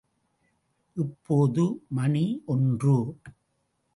[0.97, 1.65] இப்போது
[1.89, 2.97] மணி ஒன்று.